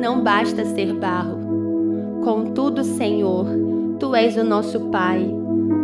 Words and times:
não 0.00 0.22
basta 0.22 0.64
ser 0.64 0.92
barro. 0.94 1.38
Contudo, 2.22 2.84
Senhor, 2.84 3.46
tu 3.98 4.14
és 4.14 4.36
o 4.36 4.44
nosso 4.44 4.80
Pai. 4.90 5.28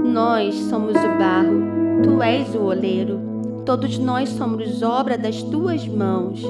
Nós 0.05 0.55
somos 0.55 0.95
o 0.95 1.19
barro, 1.19 2.03
tu 2.03 2.23
és 2.23 2.55
o 2.55 2.63
oleiro. 2.63 3.19
Todos 3.67 3.99
nós 3.99 4.29
somos 4.29 4.83
obra 4.83 5.19
das 5.19 5.43
tuas 5.43 5.87
mãos. 5.89 6.43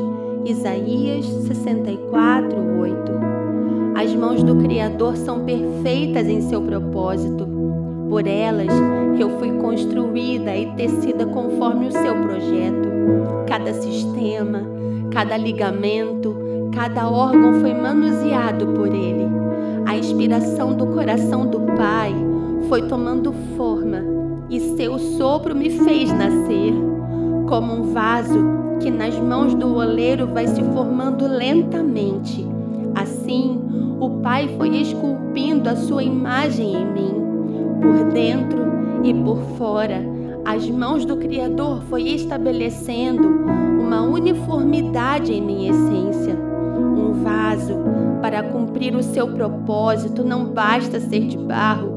Isaías 0.44 1.24
64, 1.24 2.78
8. 2.80 3.12
As 3.94 4.14
mãos 4.14 4.42
do 4.42 4.56
Criador 4.56 5.16
são 5.16 5.44
perfeitas 5.44 6.26
em 6.26 6.42
seu 6.42 6.60
propósito. 6.60 7.46
Por 8.10 8.26
elas 8.26 8.68
eu 9.18 9.38
fui 9.38 9.52
construída 9.58 10.54
e 10.54 10.66
tecida 10.74 11.24
conforme 11.26 11.86
o 11.86 11.92
seu 11.92 12.14
projeto. 12.14 12.88
Cada 13.48 13.72
sistema, 13.72 14.62
cada 15.12 15.36
ligamento, 15.36 16.34
cada 16.74 17.08
órgão 17.08 17.60
foi 17.60 17.72
manuseado 17.72 18.66
por 18.68 18.88
ele. 18.88 19.28
A 19.86 19.96
inspiração 19.96 20.76
do 20.76 20.86
coração 20.88 21.46
do 21.46 21.60
Pai 21.76 22.12
foi 22.68 22.82
tomando 22.88 23.32
forma 23.56 24.02
e 24.50 24.58
seu 24.76 24.98
sopro 24.98 25.54
me 25.54 25.70
fez 25.70 26.12
nascer, 26.12 26.74
como 27.48 27.72
um 27.72 27.82
vaso 27.92 28.44
que 28.80 28.90
nas 28.90 29.16
mãos 29.18 29.54
do 29.54 29.74
oleiro 29.76 30.26
vai 30.26 30.48
se 30.48 30.62
formando 30.62 31.26
lentamente. 31.26 32.46
Assim, 32.94 33.60
o 34.00 34.10
Pai 34.20 34.48
foi 34.56 34.76
esculpindo 34.76 35.68
a 35.70 35.76
sua 35.76 36.02
imagem 36.02 36.74
em 36.74 36.86
mim, 36.92 37.14
por 37.80 38.12
dentro 38.12 38.64
e 39.04 39.14
por 39.14 39.38
fora. 39.56 40.02
As 40.44 40.68
mãos 40.68 41.04
do 41.04 41.16
Criador 41.16 41.82
foi 41.88 42.02
estabelecendo 42.02 43.28
uma 43.80 44.02
uniformidade 44.02 45.32
em 45.32 45.40
minha 45.40 45.70
essência. 45.70 46.43
Vaso 47.24 47.74
para 48.20 48.42
cumprir 48.42 48.94
o 48.94 49.02
seu 49.02 49.28
propósito 49.28 50.22
não 50.22 50.44
basta 50.44 51.00
ser 51.00 51.20
de 51.20 51.38
barro, 51.38 51.96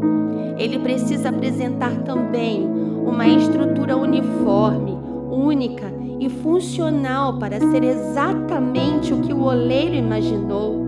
ele 0.58 0.80
precisa 0.80 1.30
apresentar 1.30 1.92
também 2.04 2.66
uma 3.06 3.28
estrutura 3.28 3.96
uniforme, 3.96 4.98
única 5.30 5.94
e 6.20 6.30
funcional 6.30 7.38
para 7.38 7.60
ser 7.60 7.84
exatamente 7.84 9.14
o 9.14 9.22
que 9.22 9.34
o 9.34 9.44
oleiro 9.44 9.96
imaginou. 9.96 10.86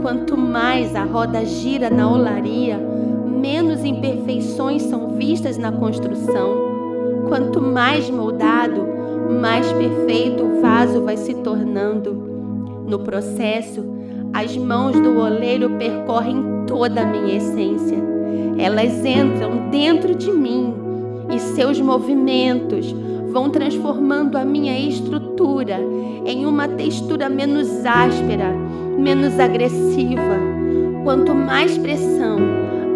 Quanto 0.00 0.36
mais 0.36 0.94
a 0.94 1.04
roda 1.04 1.44
gira 1.44 1.90
na 1.90 2.10
olaria, 2.10 2.78
menos 2.78 3.84
imperfeições 3.84 4.82
são 4.82 5.10
vistas 5.16 5.58
na 5.58 5.72
construção. 5.72 6.70
Quanto 7.28 7.60
mais 7.60 8.08
moldado, 8.08 8.86
mais 9.40 9.70
perfeito 9.72 10.44
o 10.44 10.60
vaso 10.60 11.02
vai 11.02 11.16
se 11.16 11.34
tornando. 11.34 12.29
No 12.90 12.98
processo, 12.98 13.84
as 14.32 14.56
mãos 14.56 14.98
do 14.98 15.16
oleiro 15.16 15.70
percorrem 15.78 16.64
toda 16.66 17.02
a 17.02 17.06
minha 17.06 17.36
essência. 17.36 17.96
Elas 18.58 19.04
entram 19.04 19.70
dentro 19.70 20.12
de 20.12 20.32
mim 20.32 20.74
e 21.32 21.38
seus 21.38 21.80
movimentos 21.80 22.92
vão 23.30 23.48
transformando 23.48 24.36
a 24.36 24.44
minha 24.44 24.76
estrutura 24.76 25.78
em 26.26 26.44
uma 26.44 26.66
textura 26.66 27.28
menos 27.28 27.68
áspera, 27.86 28.52
menos 28.98 29.38
agressiva. 29.38 30.40
Quanto 31.04 31.32
mais 31.32 31.78
pressão 31.78 32.38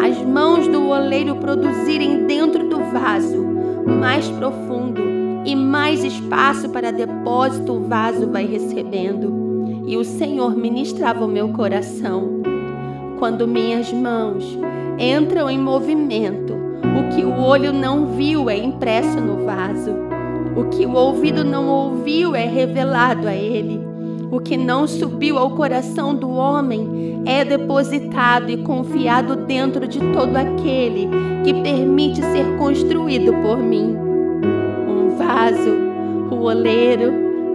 as 0.03 0.21
mãos 0.25 0.67
do 0.67 0.89
oleiro 0.89 1.37
produzirem 1.37 2.25
dentro 2.25 2.67
do 2.67 2.79
vaso, 2.91 3.45
mais 4.01 4.27
profundo 4.31 5.01
e 5.45 5.55
mais 5.55 6.03
espaço 6.03 6.67
para 6.67 6.91
depósito 6.91 7.77
o 7.77 7.87
vaso 7.87 8.27
vai 8.29 8.45
recebendo. 8.45 9.54
E 9.87 9.97
o 9.97 10.03
Senhor 10.03 10.55
ministrava 10.55 11.23
o 11.23 11.27
meu 11.27 11.49
coração. 11.49 12.41
Quando 13.19 13.47
minhas 13.47 13.93
mãos 13.93 14.57
entram 14.97 15.49
em 15.49 15.59
movimento, 15.59 16.53
o 16.53 17.15
que 17.15 17.23
o 17.23 17.39
olho 17.39 17.71
não 17.71 18.07
viu 18.07 18.49
é 18.49 18.57
impresso 18.57 19.21
no 19.21 19.45
vaso. 19.45 19.91
O 20.55 20.65
que 20.69 20.85
o 20.85 20.93
ouvido 20.93 21.43
não 21.43 21.67
ouviu 21.67 22.33
é 22.33 22.45
revelado 22.45 23.27
a 23.27 23.35
ele. 23.35 23.79
O 24.31 24.39
que 24.39 24.57
não 24.57 24.87
subiu 24.87 25.37
ao 25.37 25.51
coração 25.51 26.15
do 26.15 26.29
homem 26.31 27.21
é 27.25 27.45
depositado 27.45 28.49
e 28.49 28.57
confiado 28.57 29.35
dentro 29.35 29.87
de 29.87 29.99
todo 30.11 30.35
aquele 30.35 31.07
que 31.43 31.53
permite 31.53 32.21
ser 32.21 32.57
construído 32.57 33.33
por 33.41 33.57
mim. 33.57 33.95
Um 34.87 35.15
vaso, 35.15 35.71
o 36.31 36.41
oleiro, 36.43 37.13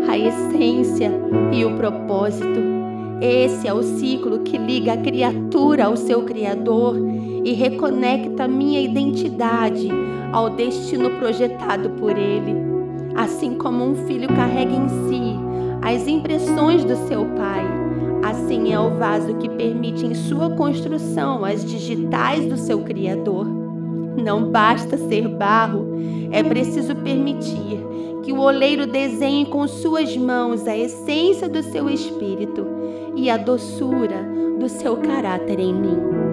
a 0.08 0.18
essência 0.18 1.10
e 1.52 1.64
o 1.64 1.76
propósito. 1.76 2.60
Esse 3.20 3.68
é 3.68 3.74
o 3.74 3.82
ciclo 3.82 4.40
que 4.40 4.56
liga 4.56 4.94
a 4.94 4.96
criatura 4.96 5.84
ao 5.84 5.96
seu 5.96 6.22
Criador 6.22 6.96
e 7.44 7.52
reconecta 7.52 8.48
minha 8.48 8.80
identidade 8.80 9.88
ao 10.32 10.50
destino 10.50 11.10
projetado 11.18 11.90
por 11.90 12.16
Ele. 12.16 12.54
Assim 13.14 13.54
como 13.54 13.84
um 13.84 13.94
filho 14.06 14.28
carrega 14.28 14.72
em 14.72 14.88
si 14.88 15.50
as 15.82 16.06
impressões 16.06 16.84
do 16.84 16.94
seu 17.08 17.24
pai, 17.24 17.64
assim 18.22 18.72
é 18.72 18.78
o 18.78 18.96
vaso 18.96 19.34
que 19.36 19.48
permite 19.48 20.04
em 20.04 20.14
sua 20.14 20.50
construção 20.50 21.44
as 21.44 21.64
digitais 21.64 22.46
do 22.46 22.56
seu 22.56 22.80
Criador. 22.82 23.59
Não 24.16 24.50
basta 24.50 24.96
ser 24.96 25.28
barro, 25.28 25.86
é 26.30 26.42
preciso 26.42 26.94
permitir 26.96 27.78
que 28.22 28.32
o 28.32 28.40
oleiro 28.40 28.86
desenhe 28.86 29.46
com 29.46 29.66
suas 29.66 30.16
mãos 30.16 30.66
a 30.66 30.76
essência 30.76 31.48
do 31.48 31.62
seu 31.62 31.88
espírito 31.88 32.66
e 33.16 33.30
a 33.30 33.36
doçura 33.36 34.24
do 34.58 34.68
seu 34.68 34.96
caráter 34.96 35.58
em 35.58 35.74
mim. 35.74 36.29